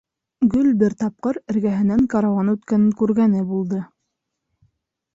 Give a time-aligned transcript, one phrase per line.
[0.53, 3.87] Гөл бер тапҡыр, эргәһенән ҡарауан үткәнен күргәне булды.